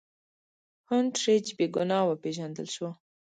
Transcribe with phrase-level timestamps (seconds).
[0.89, 2.89] هونټریج بې ګناه وپېژندل شو.